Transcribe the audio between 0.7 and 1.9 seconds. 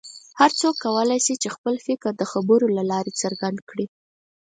کولی شي چې خپل